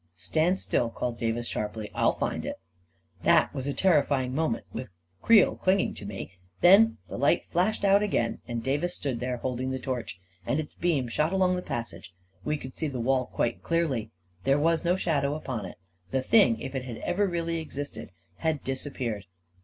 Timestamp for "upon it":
15.35-15.77